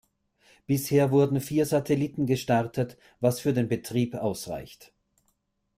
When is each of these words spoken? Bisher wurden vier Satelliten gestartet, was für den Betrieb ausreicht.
Bisher 0.65 1.11
wurden 1.11 1.39
vier 1.39 1.67
Satelliten 1.67 2.25
gestartet, 2.25 2.97
was 3.19 3.39
für 3.39 3.53
den 3.53 3.67
Betrieb 3.67 4.15
ausreicht. 4.15 4.93